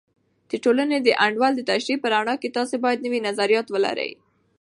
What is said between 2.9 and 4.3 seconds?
نوي نظریات ولرئ.